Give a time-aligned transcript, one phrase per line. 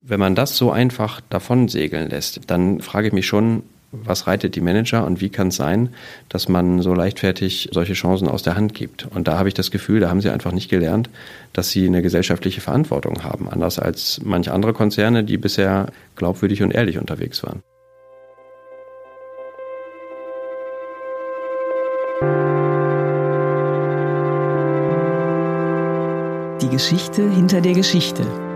[0.00, 4.54] Wenn man das so einfach davon segeln lässt, dann frage ich mich schon, was reitet
[4.54, 5.88] die Manager und wie kann es sein,
[6.28, 9.06] dass man so leichtfertig solche Chancen aus der Hand gibt?
[9.06, 11.10] Und da habe ich das Gefühl, da haben sie einfach nicht gelernt,
[11.52, 16.70] dass sie eine gesellschaftliche Verantwortung haben, anders als manche andere Konzerne, die bisher glaubwürdig und
[16.70, 17.62] ehrlich unterwegs waren.
[26.62, 28.47] Die Geschichte hinter der Geschichte.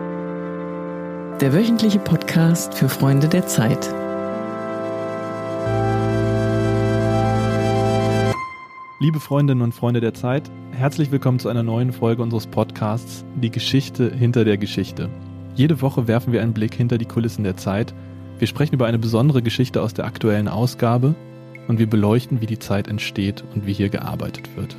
[1.42, 3.92] Der wöchentliche Podcast für Freunde der Zeit.
[9.00, 13.50] Liebe Freundinnen und Freunde der Zeit, herzlich willkommen zu einer neuen Folge unseres Podcasts Die
[13.50, 15.10] Geschichte hinter der Geschichte.
[15.56, 17.92] Jede Woche werfen wir einen Blick hinter die Kulissen der Zeit.
[18.38, 21.16] Wir sprechen über eine besondere Geschichte aus der aktuellen Ausgabe
[21.66, 24.76] und wir beleuchten, wie die Zeit entsteht und wie hier gearbeitet wird.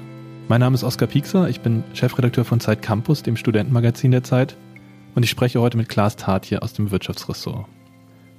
[0.48, 4.56] Mein Name ist Oskar Piekser, ich bin Chefredakteur von Zeit Campus, dem Studentenmagazin der Zeit,
[5.16, 7.66] und ich spreche heute mit Klaas Tatje aus dem Wirtschaftsressort.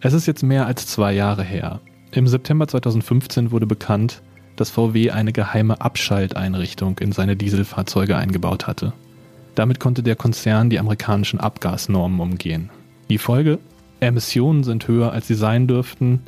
[0.00, 1.80] Es ist jetzt mehr als zwei Jahre her.
[2.10, 4.22] Im September 2015 wurde bekannt,
[4.56, 8.92] dass VW eine geheime Abschalteinrichtung in seine Dieselfahrzeuge eingebaut hatte.
[9.54, 12.70] Damit konnte der Konzern die amerikanischen Abgasnormen umgehen.
[13.08, 13.58] Die Folge?
[14.00, 16.20] Emissionen sind höher, als sie sein dürften,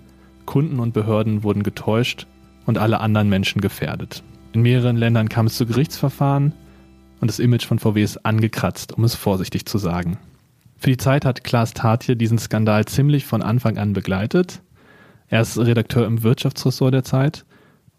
[0.47, 2.27] Kunden und Behörden wurden getäuscht
[2.65, 4.23] und alle anderen Menschen gefährdet.
[4.53, 6.53] In mehreren Ländern kam es zu Gerichtsverfahren
[7.21, 10.19] und das Image von VW ist angekratzt, um es vorsichtig zu sagen.
[10.77, 14.63] Für die Zeit hat Klaas Tatje diesen Skandal ziemlich von Anfang an begleitet.
[15.29, 17.45] Er ist Redakteur im Wirtschaftsressort der Zeit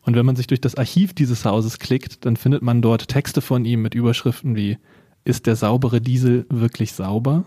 [0.08, 3.42] und wenn man sich durch das Archiv dieses Hauses klickt, dann findet man dort Texte
[3.42, 4.78] von ihm mit Überschriften wie
[5.25, 7.44] Ist der saubere Diesel wirklich sauber?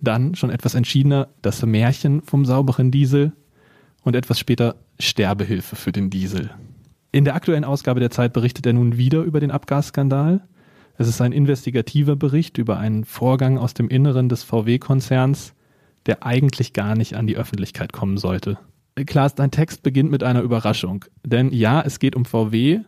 [0.00, 3.32] Dann schon etwas entschiedener das Märchen vom sauberen Diesel
[4.02, 6.52] und etwas später Sterbehilfe für den Diesel.
[7.12, 10.40] In der aktuellen Ausgabe der Zeit berichtet er nun wieder über den Abgasskandal.
[10.96, 15.54] Es ist ein investigativer Bericht über einen Vorgang aus dem Inneren des VW-Konzerns,
[16.06, 18.58] der eigentlich gar nicht an die Öffentlichkeit kommen sollte.
[19.06, 21.04] Klaas, dein Text beginnt mit einer Überraschung.
[21.24, 22.80] Denn ja, es geht um VW.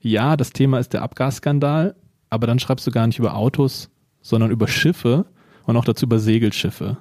[0.00, 1.96] Ja, das Thema ist der Abgasskandal.
[2.28, 3.88] Aber dann schreibst du gar nicht über Autos,
[4.20, 5.24] sondern über Schiffe
[5.64, 6.98] und auch dazu über Segelschiffe.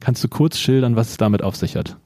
[0.00, 1.96] Kannst du kurz schildern, was es damit auf sich hat?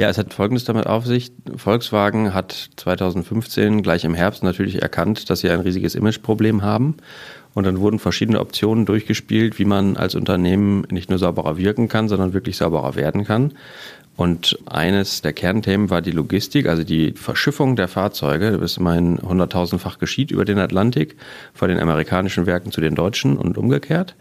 [0.00, 1.30] Ja, es hat Folgendes damit auf sich.
[1.56, 6.96] Volkswagen hat 2015 gleich im Herbst natürlich erkannt, dass sie ein riesiges Imageproblem haben.
[7.52, 12.08] Und dann wurden verschiedene Optionen durchgespielt, wie man als Unternehmen nicht nur sauberer wirken kann,
[12.08, 13.52] sondern wirklich sauberer werden kann.
[14.16, 19.98] Und eines der Kernthemen war die Logistik, also die Verschiffung der Fahrzeuge, das immerhin hunderttausendfach
[19.98, 21.16] geschieht über den Atlantik,
[21.52, 24.14] von den amerikanischen Werken zu den deutschen und umgekehrt.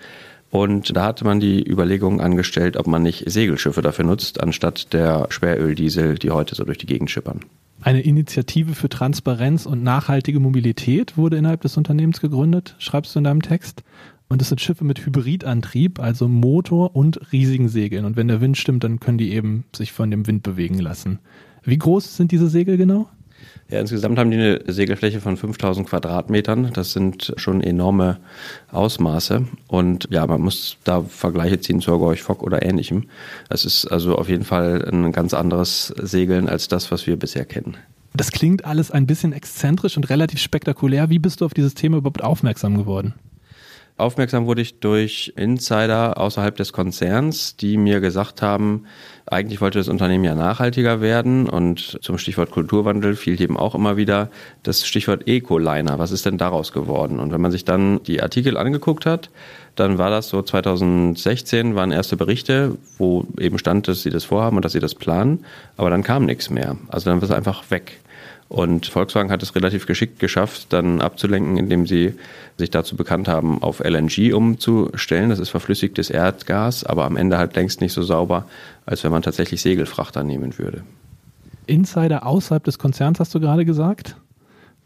[0.51, 5.27] Und da hatte man die Überlegung angestellt, ob man nicht Segelschiffe dafür nutzt, anstatt der
[5.29, 7.41] Schweröldiesel, die heute so durch die Gegend schippern.
[7.81, 13.23] Eine Initiative für Transparenz und nachhaltige Mobilität wurde innerhalb des Unternehmens gegründet, schreibst du in
[13.23, 13.83] deinem Text.
[14.27, 18.05] Und das sind Schiffe mit Hybridantrieb, also Motor und riesigen Segeln.
[18.05, 21.19] Und wenn der Wind stimmt, dann können die eben sich von dem Wind bewegen lassen.
[21.63, 23.09] Wie groß sind diese Segel genau?
[23.69, 26.71] Ja, insgesamt haben die eine Segelfläche von 5000 Quadratmetern.
[26.73, 28.17] Das sind schon enorme
[28.71, 29.45] Ausmaße.
[29.67, 33.05] Und ja, man muss da Vergleiche ziehen zur Gorch Fock oder ähnlichem.
[33.49, 37.45] Es ist also auf jeden Fall ein ganz anderes Segeln als das, was wir bisher
[37.45, 37.77] kennen.
[38.13, 41.09] Das klingt alles ein bisschen exzentrisch und relativ spektakulär.
[41.11, 43.13] Wie bist du auf dieses Thema überhaupt aufmerksam geworden?
[43.99, 48.85] Aufmerksam wurde ich durch Insider außerhalb des Konzerns, die mir gesagt haben,
[49.25, 53.97] eigentlich wollte das Unternehmen ja nachhaltiger werden und zum Stichwort Kulturwandel fiel eben auch immer
[53.97, 54.29] wieder
[54.63, 55.99] das Stichwort Ecoliner.
[55.99, 57.19] Was ist denn daraus geworden?
[57.19, 59.29] Und wenn man sich dann die Artikel angeguckt hat,
[59.75, 64.55] dann war das so 2016 waren erste Berichte, wo eben stand, dass sie das vorhaben
[64.55, 65.45] und dass sie das planen,
[65.77, 66.77] aber dann kam nichts mehr.
[66.87, 67.99] Also dann war es einfach weg.
[68.49, 72.15] Und Volkswagen hat es relativ geschickt geschafft, dann abzulenken, indem sie
[72.57, 75.29] sich dazu bekannt haben, auf LNG umzustellen.
[75.29, 78.45] Das ist verflüssigtes Erdgas, aber am Ende halt längst nicht so sauber,
[78.87, 80.81] als wenn man tatsächlich Segelfrachter nehmen würde.
[81.67, 84.17] Insider außerhalb des Konzerns hast du gerade gesagt?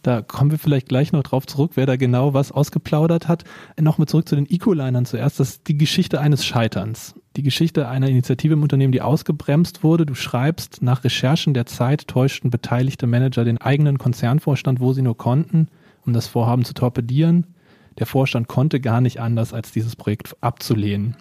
[0.02, 3.46] Da kommen wir vielleicht gleich noch drauf zurück, wer da genau was ausgeplaudert hat.
[3.80, 5.40] Nochmal zurück zu den Ecolinern zuerst.
[5.40, 7.16] Das ist die Geschichte eines Scheiterns.
[7.36, 10.06] Die Geschichte einer Initiative im Unternehmen, die ausgebremst wurde.
[10.06, 15.18] Du schreibst, nach Recherchen der Zeit täuschten beteiligte Manager den eigenen Konzernvorstand, wo sie nur
[15.18, 15.68] konnten,
[16.06, 17.48] um das Vorhaben zu torpedieren.
[17.98, 21.16] Der Vorstand konnte gar nicht anders, als dieses Projekt abzulehnen.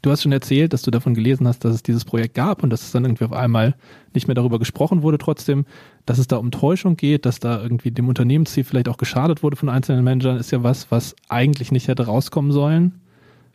[0.00, 2.70] Du hast schon erzählt, dass du davon gelesen hast, dass es dieses Projekt gab und
[2.70, 3.74] dass es dann irgendwie auf einmal
[4.14, 5.18] nicht mehr darüber gesprochen wurde.
[5.18, 5.66] Trotzdem,
[6.06, 9.56] dass es da um Täuschung geht, dass da irgendwie dem Unternehmensziel vielleicht auch geschadet wurde
[9.56, 13.00] von einzelnen Managern, ist ja was, was eigentlich nicht hätte rauskommen sollen.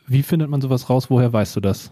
[0.05, 1.09] Wie findet man sowas raus?
[1.09, 1.91] Woher weißt du das?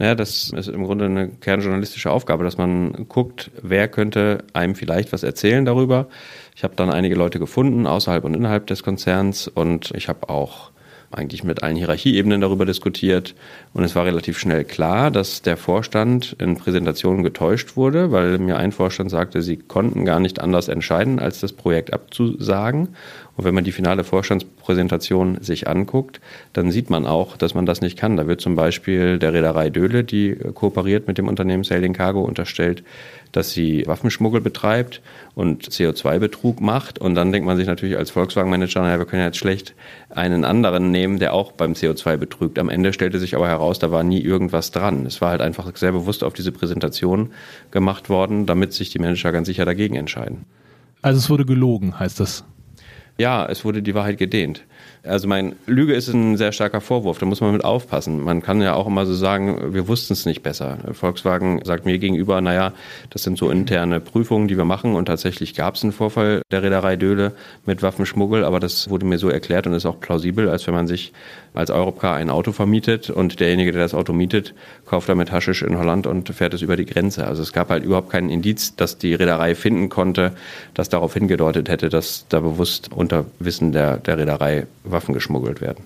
[0.00, 5.12] Ja, das ist im Grunde eine kernjournalistische Aufgabe, dass man guckt, wer könnte einem vielleicht
[5.12, 6.08] was erzählen darüber.
[6.56, 10.70] Ich habe dann einige Leute gefunden, außerhalb und innerhalb des Konzerns und ich habe auch
[11.10, 13.34] eigentlich mit allen Hierarchieebenen darüber diskutiert.
[13.74, 18.56] Und es war relativ schnell klar, dass der Vorstand in Präsentationen getäuscht wurde, weil mir
[18.56, 22.90] ein Vorstand sagte, sie konnten gar nicht anders entscheiden, als das Projekt abzusagen.
[23.40, 26.20] Und wenn man die finale Vorstandspräsentation sich anguckt,
[26.52, 28.18] dann sieht man auch, dass man das nicht kann.
[28.18, 32.84] Da wird zum Beispiel der Reederei Döhle, die kooperiert mit dem Unternehmen Sailing Cargo, unterstellt,
[33.32, 35.00] dass sie Waffenschmuggel betreibt
[35.34, 36.98] und CO2-Betrug macht.
[36.98, 39.74] Und dann denkt man sich natürlich als Volkswagen-Manager, naja, wir können jetzt schlecht
[40.10, 42.58] einen anderen nehmen, der auch beim CO2 betrügt.
[42.58, 45.06] Am Ende stellte sich aber heraus, da war nie irgendwas dran.
[45.06, 47.30] Es war halt einfach sehr bewusst auf diese Präsentation
[47.70, 50.44] gemacht worden, damit sich die Manager ganz sicher dagegen entscheiden.
[51.00, 52.44] Also es wurde gelogen, heißt das?
[53.20, 54.64] Ja, es wurde die Wahrheit gedehnt.
[55.02, 58.22] Also mein Lüge ist ein sehr starker Vorwurf, da muss man mit aufpassen.
[58.22, 60.78] Man kann ja auch immer so sagen, wir wussten es nicht besser.
[60.92, 62.74] Volkswagen sagt mir gegenüber, naja,
[63.08, 66.62] das sind so interne Prüfungen, die wir machen und tatsächlich gab es einen Vorfall der
[66.62, 67.32] Reederei Döhle
[67.64, 70.86] mit Waffenschmuggel, aber das wurde mir so erklärt und ist auch plausibel, als wenn man
[70.86, 71.12] sich
[71.54, 74.54] als Europcar ein Auto vermietet und derjenige, der das Auto mietet,
[74.86, 77.26] kauft damit Haschisch in Holland und fährt es über die Grenze.
[77.26, 80.32] Also es gab halt überhaupt keinen Indiz, dass die Reederei finden konnte,
[80.74, 85.84] das darauf hingedeutet hätte, dass da bewusst unter Wissen der, der Reederei Waffen geschmuggelt werden.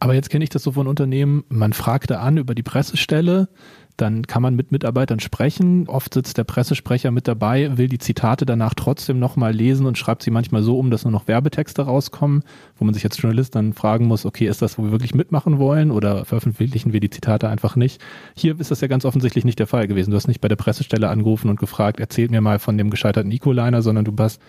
[0.00, 3.48] Aber jetzt kenne ich das so von Unternehmen, man fragte an über die Pressestelle,
[3.96, 5.88] dann kann man mit Mitarbeitern sprechen.
[5.88, 10.24] Oft sitzt der Pressesprecher mit dabei, will die Zitate danach trotzdem nochmal lesen und schreibt
[10.24, 12.42] sie manchmal so um, dass nur noch Werbetexte rauskommen,
[12.76, 15.58] wo man sich als Journalist dann fragen muss, okay, ist das, wo wir wirklich mitmachen
[15.58, 18.00] wollen oder veröffentlichen wir die Zitate einfach nicht?
[18.34, 20.10] Hier ist das ja ganz offensichtlich nicht der Fall gewesen.
[20.10, 23.30] Du hast nicht bei der Pressestelle angerufen und gefragt, erzählt mir mal von dem gescheiterten
[23.30, 24.42] Ecoliner, sondern du hast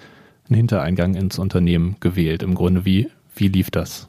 [0.50, 2.42] einen Hintereingang ins Unternehmen gewählt.
[2.42, 4.08] Im Grunde, wie wie lief das?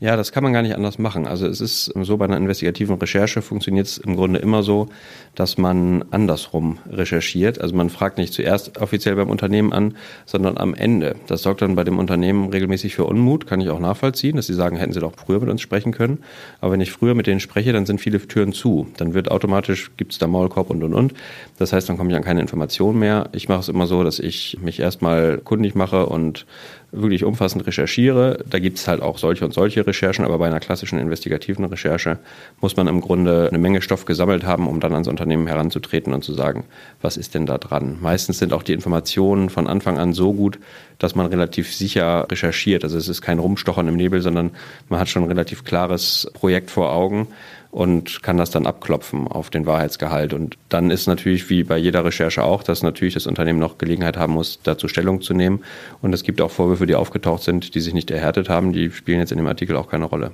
[0.00, 1.26] Ja, das kann man gar nicht anders machen.
[1.26, 4.86] Also es ist so, bei einer investigativen Recherche funktioniert es im Grunde immer so,
[5.34, 7.60] dass man andersrum recherchiert.
[7.60, 11.16] Also man fragt nicht zuerst offiziell beim Unternehmen an, sondern am Ende.
[11.26, 14.54] Das sorgt dann bei dem Unternehmen regelmäßig für Unmut, kann ich auch nachvollziehen, dass sie
[14.54, 16.18] sagen, hätten sie doch früher mit uns sprechen können.
[16.60, 18.86] Aber wenn ich früher mit denen spreche, dann sind viele Türen zu.
[18.98, 21.12] Dann wird automatisch, gibt es da Maulkorb und und und.
[21.58, 23.30] Das heißt, dann komme ich an keine Informationen mehr.
[23.32, 26.46] Ich mache es immer so, dass ich mich erstmal kundig mache und
[26.90, 28.42] wirklich umfassend recherchiere.
[28.48, 32.18] Da gibt es halt auch solche und solche Recherchen, aber bei einer klassischen investigativen Recherche
[32.60, 36.24] muss man im Grunde eine Menge Stoff gesammelt haben, um dann ans Unternehmen heranzutreten und
[36.24, 36.64] zu sagen,
[37.02, 37.98] was ist denn da dran?
[38.00, 40.58] Meistens sind auch die Informationen von Anfang an so gut,
[40.98, 42.84] dass man relativ sicher recherchiert.
[42.84, 44.50] Also es ist kein Rumstochern im Nebel, sondern
[44.88, 47.28] man hat schon ein relativ klares Projekt vor Augen
[47.70, 50.32] und kann das dann abklopfen auf den Wahrheitsgehalt.
[50.32, 54.16] Und dann ist natürlich wie bei jeder Recherche auch, dass natürlich das Unternehmen noch Gelegenheit
[54.16, 55.60] haben muss, dazu Stellung zu nehmen.
[56.00, 58.72] Und es gibt auch Vorwürfe, die aufgetaucht sind, die sich nicht erhärtet haben.
[58.72, 60.30] Die spielen jetzt in dem Artikel auch keine Rolle.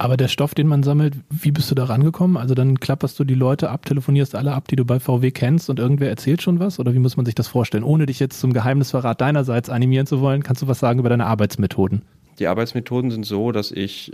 [0.00, 2.36] Aber der Stoff, den man sammelt, wie bist du da rangekommen?
[2.36, 5.68] Also dann klapperst du die Leute ab, telefonierst alle ab, die du bei VW kennst
[5.70, 6.78] und irgendwer erzählt schon was?
[6.78, 7.82] Oder wie muss man sich das vorstellen?
[7.82, 11.26] Ohne dich jetzt zum Geheimnisverrat deinerseits animieren zu wollen, kannst du was sagen über deine
[11.26, 12.02] Arbeitsmethoden?
[12.38, 14.12] Die Arbeitsmethoden sind so, dass ich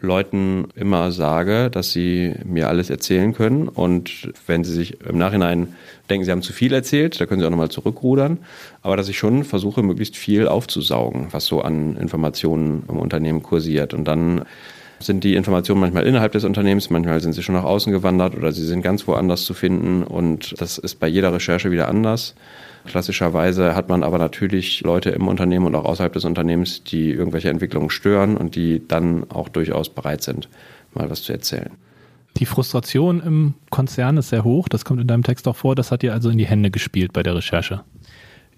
[0.00, 3.68] Leuten immer sage, dass sie mir alles erzählen können.
[3.68, 5.74] Und wenn sie sich im Nachhinein
[6.08, 8.38] denken, sie haben zu viel erzählt, da können sie auch nochmal zurückrudern.
[8.82, 13.94] Aber dass ich schon versuche, möglichst viel aufzusaugen, was so an Informationen im Unternehmen kursiert.
[13.94, 14.42] Und dann
[15.00, 18.52] sind die Informationen manchmal innerhalb des Unternehmens, manchmal sind sie schon nach außen gewandert oder
[18.52, 20.02] sie sind ganz woanders zu finden.
[20.02, 22.34] Und das ist bei jeder Recherche wieder anders.
[22.86, 27.50] Klassischerweise hat man aber natürlich Leute im Unternehmen und auch außerhalb des Unternehmens, die irgendwelche
[27.50, 30.48] Entwicklungen stören und die dann auch durchaus bereit sind,
[30.94, 31.70] mal was zu erzählen.
[32.36, 35.90] Die Frustration im Konzern ist sehr hoch, das kommt in deinem Text auch vor, das
[35.90, 37.82] hat dir also in die Hände gespielt bei der Recherche.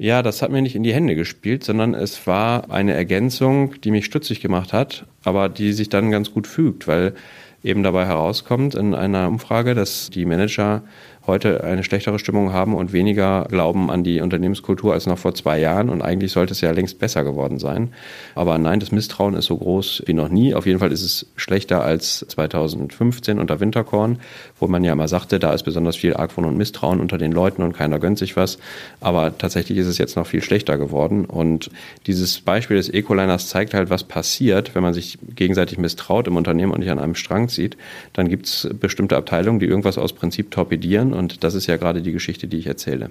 [0.02, 3.92] Ja, das hat mir nicht in die Hände gespielt, sondern es war eine Ergänzung, die
[3.92, 7.14] mich stutzig gemacht hat, aber die sich dann ganz gut fügt, weil
[7.62, 10.82] eben dabei herauskommt in einer Umfrage, dass die Manager
[11.26, 15.59] heute eine schlechtere Stimmung haben und weniger glauben an die Unternehmenskultur als noch vor zwei
[15.59, 15.88] Jahren.
[15.88, 17.93] Und eigentlich sollte es ja längst besser geworden sein.
[18.35, 20.55] Aber nein, das Misstrauen ist so groß wie noch nie.
[20.55, 24.19] Auf jeden Fall ist es schlechter als 2015 unter Winterkorn,
[24.59, 27.62] wo man ja immer sagte, da ist besonders viel Argwohn und Misstrauen unter den Leuten
[27.62, 28.59] und keiner gönnt sich was.
[29.00, 31.25] Aber tatsächlich ist es jetzt noch viel schlechter geworden.
[31.25, 31.71] Und
[32.07, 36.73] dieses Beispiel des Ecoliners zeigt halt, was passiert, wenn man sich gegenseitig misstraut im Unternehmen
[36.73, 37.76] und nicht an einem Strang zieht.
[38.12, 42.02] Dann gibt es bestimmte Abteilungen, die irgendwas aus Prinzip torpedieren und das ist ja gerade
[42.02, 43.11] die Geschichte, die ich erzähle.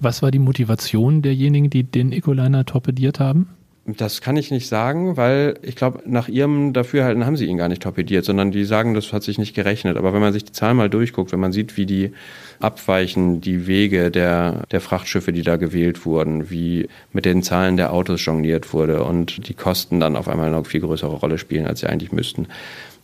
[0.00, 3.48] Was war die Motivation derjenigen, die den Ecoliner torpediert haben?
[3.96, 7.68] Das kann ich nicht sagen, weil ich glaube, nach ihrem Dafürhalten haben sie ihn gar
[7.68, 9.96] nicht torpediert, sondern die sagen, das hat sich nicht gerechnet.
[9.96, 12.12] Aber wenn man sich die Zahlen mal durchguckt, wenn man sieht, wie die
[12.60, 17.94] abweichen, die Wege der, der Frachtschiffe, die da gewählt wurden, wie mit den Zahlen der
[17.94, 21.80] Autos jongliert wurde und die Kosten dann auf einmal eine viel größere Rolle spielen, als
[21.80, 22.46] sie eigentlich müssten,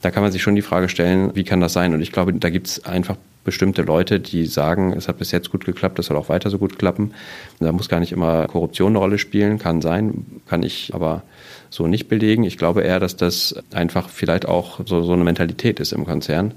[0.04, 1.94] da kann man sich schon die Frage stellen, wie kann das sein?
[1.94, 5.50] Und ich glaube, da gibt es einfach bestimmte Leute, die sagen, es hat bis jetzt
[5.50, 7.14] gut geklappt, es soll auch weiter so gut klappen.
[7.60, 11.22] Da muss gar nicht immer Korruption eine Rolle spielen, kann sein, kann ich aber
[11.70, 12.44] so nicht belegen.
[12.44, 16.54] Ich glaube eher, dass das einfach vielleicht auch so, so eine Mentalität ist im Konzern,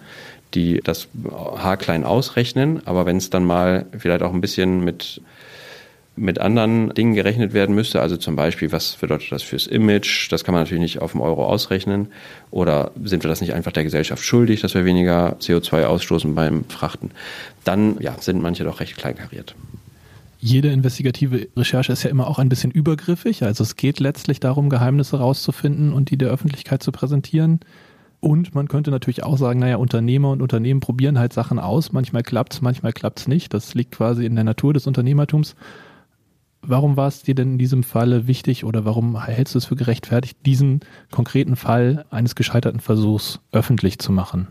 [0.54, 5.22] die das haarklein ausrechnen, aber wenn es dann mal vielleicht auch ein bisschen mit
[6.18, 8.02] mit anderen Dingen gerechnet werden müsste.
[8.02, 10.32] Also zum Beispiel, was bedeutet das fürs Image?
[10.32, 12.08] Das kann man natürlich nicht auf dem Euro ausrechnen.
[12.52, 16.66] Oder sind wir das nicht einfach der Gesellschaft schuldig, dass wir weniger CO2 ausstoßen beim
[16.66, 17.12] Frachten?
[17.64, 19.56] Dann ja, sind manche doch recht kleinkariert.
[20.40, 23.44] Jede investigative Recherche ist ja immer auch ein bisschen übergriffig.
[23.44, 27.60] Also es geht letztlich darum, Geheimnisse rauszufinden und die der Öffentlichkeit zu präsentieren.
[28.20, 31.92] Und man könnte natürlich auch sagen, naja, Unternehmer und Unternehmen probieren halt Sachen aus.
[31.92, 33.54] Manchmal klappt es, manchmal klappt es nicht.
[33.54, 35.56] Das liegt quasi in der Natur des Unternehmertums.
[36.70, 39.78] Warum war es dir denn in diesem Falle wichtig oder warum hältst du es für
[39.78, 40.82] gerechtfertigt, diesen
[41.12, 44.50] konkreten Fall eines gescheiterten Versuchs öffentlich zu machen?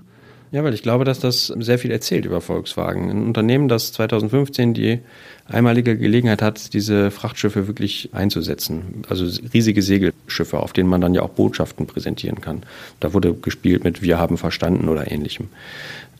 [0.50, 3.10] Ja, weil ich glaube, dass das sehr viel erzählt über Volkswagen.
[3.10, 5.00] Ein Unternehmen, das 2015 die
[5.44, 9.02] einmalige Gelegenheit hat, diese Frachtschiffe wirklich einzusetzen.
[9.10, 12.62] Also riesige Segelschiffe, auf denen man dann ja auch Botschaften präsentieren kann.
[13.00, 15.48] Da wurde gespielt mit Wir haben verstanden oder ähnlichem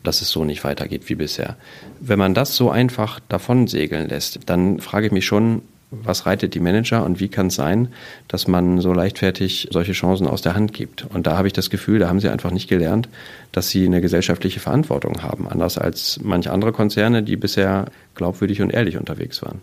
[0.03, 1.57] dass es so nicht weitergeht wie bisher.
[1.99, 6.53] Wenn man das so einfach davon segeln lässt, dann frage ich mich schon, was reitet
[6.53, 7.89] die Manager und wie kann es sein,
[8.27, 11.05] dass man so leichtfertig solche Chancen aus der Hand gibt.
[11.05, 13.07] Und da habe ich das Gefühl, da haben sie einfach nicht gelernt,
[13.51, 18.71] dass sie eine gesellschaftliche Verantwortung haben, anders als manche andere Konzerne, die bisher glaubwürdig und
[18.71, 19.61] ehrlich unterwegs waren.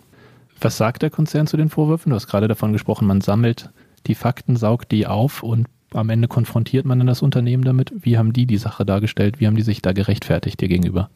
[0.61, 2.11] Was sagt der Konzern zu den Vorwürfen?
[2.11, 3.71] Du hast gerade davon gesprochen, man sammelt
[4.07, 7.93] die Fakten, saugt die auf und am Ende konfrontiert man dann das Unternehmen damit.
[7.95, 9.41] Wie haben die die Sache dargestellt?
[9.41, 11.11] Wie haben die sich da gerechtfertigt dir gegenüber?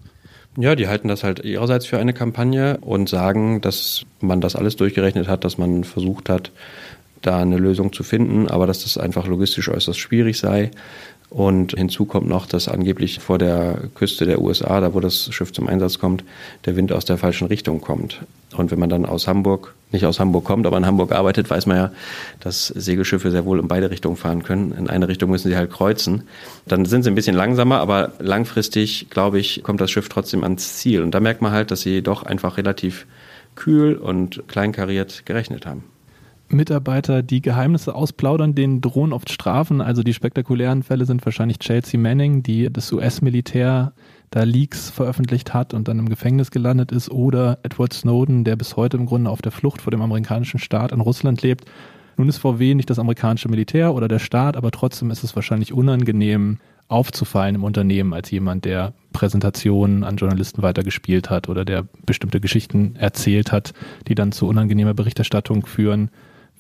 [0.60, 4.74] Ja, die halten das halt ihrerseits für eine Kampagne und sagen, dass man das alles
[4.74, 6.50] durchgerechnet hat, dass man versucht hat,
[7.22, 10.72] da eine Lösung zu finden, aber dass das einfach logistisch äußerst schwierig sei.
[11.30, 15.52] Und hinzu kommt noch, dass angeblich vor der Küste der USA, da wo das Schiff
[15.52, 16.24] zum Einsatz kommt,
[16.64, 18.20] der Wind aus der falschen Richtung kommt.
[18.56, 21.66] Und wenn man dann aus Hamburg nicht aus Hamburg kommt, aber in Hamburg arbeitet, weiß
[21.66, 21.92] man ja,
[22.40, 24.72] dass Segelschiffe sehr wohl in beide Richtungen fahren können.
[24.72, 26.22] In eine Richtung müssen sie halt kreuzen.
[26.66, 30.76] Dann sind sie ein bisschen langsamer, aber langfristig, glaube ich, kommt das Schiff trotzdem ans
[30.76, 31.02] Ziel.
[31.02, 33.06] Und da merkt man halt, dass sie doch einfach relativ
[33.54, 35.84] kühl und kleinkariert gerechnet haben.
[36.50, 39.80] Mitarbeiter, die Geheimnisse ausplaudern, denen drohen oft Strafen.
[39.80, 43.92] Also die spektakulären Fälle sind wahrscheinlich Chelsea Manning, die das US-Militär
[44.30, 48.76] da Leaks veröffentlicht hat und dann im Gefängnis gelandet ist, oder Edward Snowden, der bis
[48.76, 51.64] heute im Grunde auf der Flucht vor dem amerikanischen Staat in Russland lebt.
[52.16, 55.72] Nun ist VW nicht das amerikanische Militär oder der Staat, aber trotzdem ist es wahrscheinlich
[55.72, 62.40] unangenehm, aufzufallen im Unternehmen als jemand, der Präsentationen an Journalisten weitergespielt hat oder der bestimmte
[62.40, 63.74] Geschichten erzählt hat,
[64.08, 66.10] die dann zu unangenehmer Berichterstattung führen.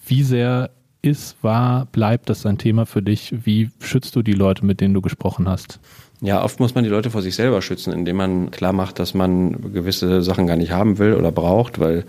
[0.08, 0.70] Wie sehr
[1.02, 3.34] ist, war, bleibt das ein Thema für dich?
[3.44, 5.78] Wie schützt du die Leute, mit denen du gesprochen hast?
[6.20, 9.14] Ja, oft muss man die Leute vor sich selber schützen, indem man klar macht, dass
[9.14, 12.04] man gewisse Sachen gar nicht haben will oder braucht, weil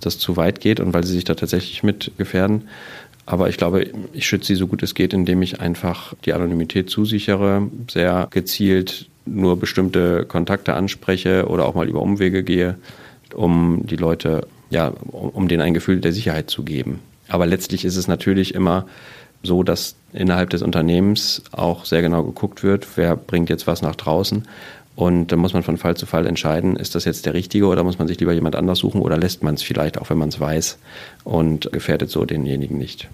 [0.00, 2.68] das zu weit geht und weil sie sich da tatsächlich mit gefährden.
[3.26, 6.88] Aber ich glaube, ich schütze sie so gut es geht, indem ich einfach die Anonymität
[6.88, 12.76] zusichere, sehr gezielt nur bestimmte Kontakte anspreche oder auch mal über Umwege gehe,
[13.34, 17.00] um die Leute, ja, um denen ein Gefühl der Sicherheit zu geben.
[17.28, 18.86] Aber letztlich ist es natürlich immer
[19.42, 23.94] so, dass innerhalb des Unternehmens auch sehr genau geguckt wird, wer bringt jetzt was nach
[23.94, 24.48] draußen.
[24.96, 27.84] Und dann muss man von Fall zu Fall entscheiden, ist das jetzt der Richtige oder
[27.84, 30.30] muss man sich lieber jemand anders suchen oder lässt man es vielleicht, auch wenn man
[30.30, 30.78] es weiß
[31.22, 33.08] und gefährdet so denjenigen nicht.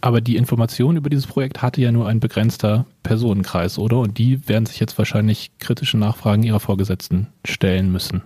[0.00, 3.98] Aber die Information über dieses Projekt hatte ja nur ein begrenzter Personenkreis, oder?
[3.98, 8.22] Und die werden sich jetzt wahrscheinlich kritischen Nachfragen ihrer Vorgesetzten stellen müssen.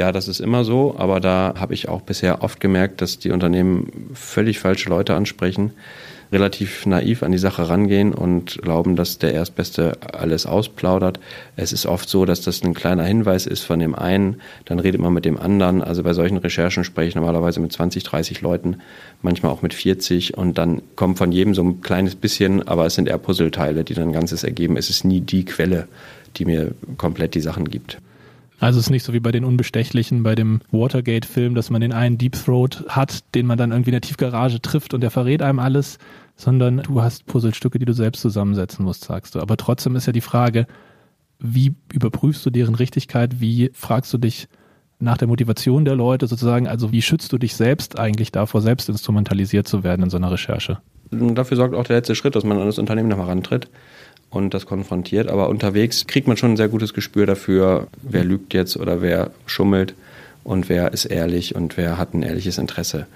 [0.00, 3.32] Ja, das ist immer so, aber da habe ich auch bisher oft gemerkt, dass die
[3.32, 5.72] Unternehmen völlig falsche Leute ansprechen,
[6.32, 11.20] relativ naiv an die Sache rangehen und glauben, dass der Erstbeste alles ausplaudert.
[11.56, 15.02] Es ist oft so, dass das ein kleiner Hinweis ist von dem einen, dann redet
[15.02, 15.82] man mit dem anderen.
[15.82, 18.78] Also bei solchen Recherchen spreche ich normalerweise mit 20, 30 Leuten,
[19.20, 22.94] manchmal auch mit 40 und dann kommt von jedem so ein kleines bisschen, aber es
[22.94, 24.78] sind eher Puzzleteile, die dann Ganzes ergeben.
[24.78, 25.88] Es ist nie die Quelle,
[26.38, 27.98] die mir komplett die Sachen gibt.
[28.60, 31.94] Also es ist nicht so wie bei den Unbestechlichen, bei dem Watergate-Film, dass man den
[31.94, 35.40] einen Deep Throat hat, den man dann irgendwie in der Tiefgarage trifft und der verrät
[35.40, 35.98] einem alles,
[36.36, 39.40] sondern du hast Puzzlestücke, die du selbst zusammensetzen musst, sagst du.
[39.40, 40.66] Aber trotzdem ist ja die Frage,
[41.38, 43.40] wie überprüfst du deren Richtigkeit?
[43.40, 44.46] Wie fragst du dich
[44.98, 46.68] nach der Motivation der Leute sozusagen?
[46.68, 50.30] Also wie schützt du dich selbst eigentlich davor, selbst instrumentalisiert zu werden in so einer
[50.30, 50.78] Recherche?
[51.10, 53.70] Dafür sorgt auch der letzte Schritt, dass man an das Unternehmen nochmal rantritt
[54.30, 55.28] und das konfrontiert.
[55.28, 59.30] Aber unterwegs kriegt man schon ein sehr gutes Gespür dafür, wer lügt jetzt oder wer
[59.46, 59.94] schummelt
[60.44, 63.06] und wer ist ehrlich und wer hat ein ehrliches Interesse.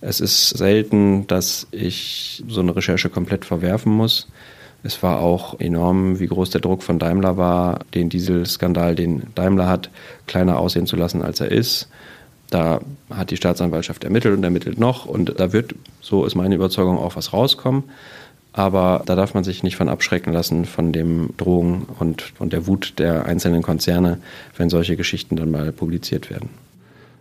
[0.00, 4.28] Es ist selten, dass ich so eine Recherche komplett verwerfen muss.
[4.82, 9.66] Es war auch enorm, wie groß der Druck von Daimler war, den Dieselskandal, den Daimler
[9.66, 9.90] hat,
[10.26, 11.88] kleiner aussehen zu lassen, als er ist.
[12.50, 12.80] Da
[13.10, 17.16] hat die Staatsanwaltschaft ermittelt und ermittelt noch und da wird, so ist meine Überzeugung, auch
[17.16, 17.84] was rauskommen.
[18.56, 22.66] Aber da darf man sich nicht von abschrecken lassen von dem Drohung und, und der
[22.66, 24.18] Wut der einzelnen Konzerne,
[24.56, 26.48] wenn solche Geschichten dann mal publiziert werden.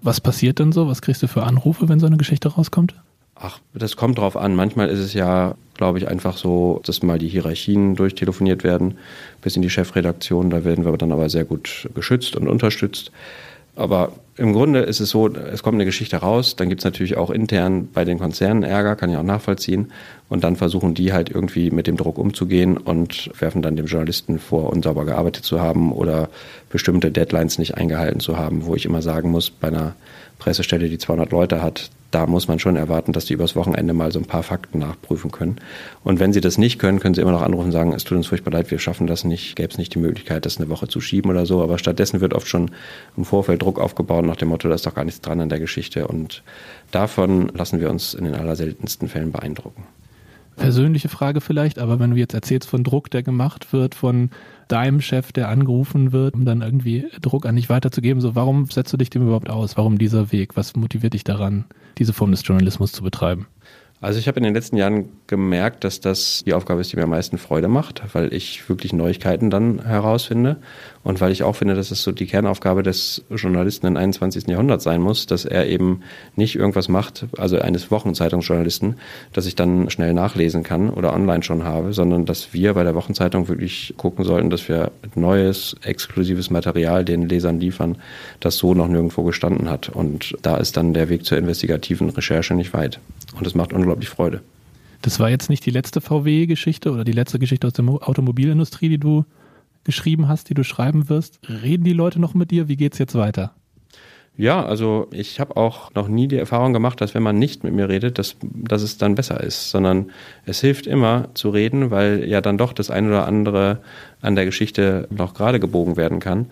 [0.01, 0.87] Was passiert denn so?
[0.87, 2.95] Was kriegst du für Anrufe, wenn so eine Geschichte rauskommt?
[3.35, 4.55] Ach, das kommt drauf an.
[4.55, 8.97] Manchmal ist es ja, glaube ich, einfach so, dass mal die Hierarchien durchtelefoniert werden,
[9.41, 10.49] bis in die Chefredaktion.
[10.49, 13.11] Da werden wir dann aber sehr gut geschützt und unterstützt.
[13.75, 17.17] Aber im Grunde ist es so, es kommt eine Geschichte raus, dann gibt es natürlich
[17.17, 19.91] auch intern bei den Konzernen Ärger, kann ich auch nachvollziehen.
[20.29, 24.39] Und dann versuchen die halt irgendwie mit dem Druck umzugehen und werfen dann dem Journalisten
[24.39, 26.29] vor, unsauber gearbeitet zu haben oder
[26.69, 29.95] bestimmte Deadlines nicht eingehalten zu haben, wo ich immer sagen muss, bei einer
[30.39, 34.09] Pressestelle, die 200 Leute hat, da muss man schon erwarten, dass die übers Wochenende mal
[34.09, 35.57] so ein paar Fakten nachprüfen können.
[36.05, 38.15] Und wenn sie das nicht können, können sie immer noch anrufen und sagen, es tut
[38.15, 40.87] uns furchtbar leid, wir schaffen das nicht, gäbe es nicht die Möglichkeit, das eine Woche
[40.87, 41.61] zu schieben oder so.
[41.61, 42.71] Aber stattdessen wird oft schon
[43.17, 45.59] im Vorfeld Druck aufgebaut nach dem Motto, da ist doch gar nichts dran an der
[45.59, 46.07] Geschichte.
[46.07, 46.41] Und
[46.91, 49.83] davon lassen wir uns in den allerseltensten Fällen beeindrucken.
[50.55, 54.29] Persönliche Frage vielleicht, aber wenn du jetzt erzählst von Druck, der gemacht wird, von
[54.67, 58.93] deinem Chef, der angerufen wird, um dann irgendwie Druck an dich weiterzugeben, so warum setzt
[58.93, 59.77] du dich dem überhaupt aus?
[59.77, 60.55] Warum dieser Weg?
[60.55, 61.65] Was motiviert dich daran,
[61.97, 63.47] diese Form des Journalismus zu betreiben?
[64.05, 67.05] Also ich habe in den letzten Jahren gemerkt, dass das die Aufgabe ist, die mir
[67.05, 70.57] am meisten Freude macht, weil ich wirklich Neuigkeiten dann herausfinde
[71.03, 74.45] und weil ich auch finde, dass es so die Kernaufgabe des Journalisten im 21.
[74.45, 76.01] Jahrhundert sein muss, dass er eben
[76.35, 78.97] nicht irgendwas macht, also eines Wochenzeitungsjournalisten,
[79.33, 82.93] dass ich dann schnell nachlesen kann oder online schon habe, sondern dass wir bei der
[82.93, 87.97] Wochenzeitung wirklich gucken sollten, dass wir neues, exklusives Material den Lesern liefern,
[88.39, 89.89] das so noch nirgendwo gestanden hat.
[89.89, 92.99] Und da ist dann der Weg zur investigativen Recherche nicht weit.
[93.37, 94.41] Und es macht unglaublich Freude.
[95.01, 98.97] Das war jetzt nicht die letzte VW-Geschichte oder die letzte Geschichte aus der Automobilindustrie, die
[98.97, 99.25] du
[99.83, 101.39] geschrieben hast, die du schreiben wirst.
[101.47, 102.67] Reden die Leute noch mit dir?
[102.67, 103.53] Wie geht's jetzt weiter?
[104.37, 107.73] Ja, also ich habe auch noch nie die Erfahrung gemacht, dass wenn man nicht mit
[107.73, 110.11] mir redet, dass, dass es dann besser ist, sondern
[110.45, 113.79] es hilft immer zu reden, weil ja dann doch das eine oder andere
[114.21, 116.47] an der Geschichte noch gerade gebogen werden kann.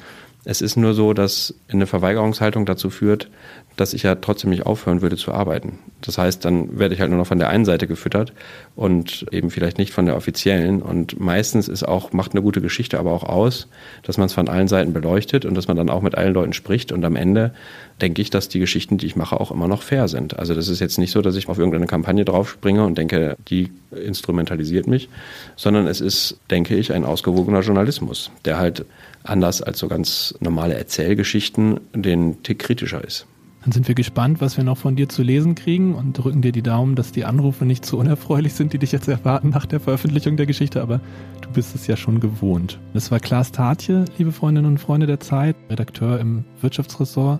[0.46, 3.30] Es ist nur so, dass eine Verweigerungshaltung dazu führt,
[3.78, 5.79] dass ich ja trotzdem nicht aufhören würde zu arbeiten.
[6.01, 8.34] Das heißt, dann werde ich halt nur noch von der einen Seite gefüttert
[8.75, 10.82] und eben vielleicht nicht von der offiziellen.
[10.82, 13.68] Und meistens ist auch, macht eine gute Geschichte aber auch aus,
[14.03, 16.53] dass man es von allen Seiten beleuchtet und dass man dann auch mit allen Leuten
[16.53, 16.92] spricht.
[16.92, 17.53] Und am Ende
[18.01, 20.38] denke ich, dass die Geschichten, die ich mache, auch immer noch fair sind.
[20.38, 23.72] Also das ist jetzt nicht so, dass ich auf irgendeine Kampagne draufspringe und denke, die
[23.92, 25.10] instrumentalisiert mich,
[25.56, 28.86] sondern es ist, denke ich, ein ausgewogener Journalismus, der halt
[29.24, 33.27] anders als so ganz normale Erzählgeschichten den Tick kritischer ist.
[33.64, 36.51] Dann sind wir gespannt, was wir noch von dir zu lesen kriegen und drücken dir
[36.51, 39.79] die Daumen, dass die Anrufe nicht zu unerfreulich sind, die dich jetzt erwarten nach der
[39.79, 41.00] Veröffentlichung der Geschichte, aber
[41.40, 42.77] du bist es ja schon gewohnt.
[42.94, 47.40] Das war Klaas Tatje, liebe Freundinnen und Freunde der Zeit, Redakteur im Wirtschaftsressort.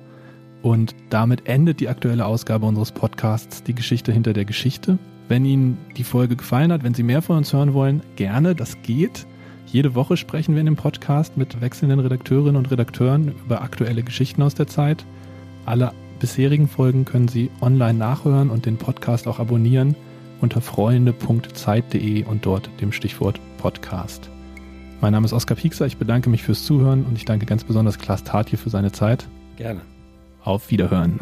[0.62, 4.98] Und damit endet die aktuelle Ausgabe unseres Podcasts Die Geschichte hinter der Geschichte.
[5.28, 8.82] Wenn Ihnen die Folge gefallen hat, wenn Sie mehr von uns hören wollen, gerne, das
[8.82, 9.28] geht.
[9.74, 14.44] Jede Woche sprechen wir in dem Podcast mit wechselnden Redakteurinnen und Redakteuren über aktuelle Geschichten
[14.44, 15.04] aus der Zeit.
[15.66, 19.96] Alle bisherigen Folgen können Sie online nachhören und den Podcast auch abonnieren
[20.42, 24.30] unter freunde.zeit.de und dort dem Stichwort Podcast.
[25.02, 27.98] Mein Name ist Oskar Piekser, ich bedanke mich fürs Zuhören und ich danke ganz besonders
[27.98, 29.28] Klaas Tatje für seine Zeit.
[29.58, 29.82] Gerne.
[30.44, 31.20] Auf Wiederhören.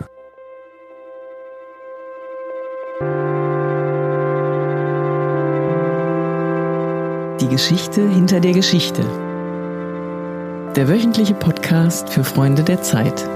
[7.52, 9.02] Geschichte hinter der Geschichte.
[10.78, 13.30] Der wöchentliche Podcast für Freunde der Zeit.